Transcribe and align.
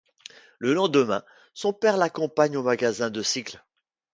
Le 0.57 0.73
lendemain, 0.73 1.21
son 1.53 1.73
père 1.73 1.95
l'accompagne 1.95 2.57
au 2.57 2.63
magasin 2.63 3.11
de 3.11 3.21
cycles. 3.21 3.63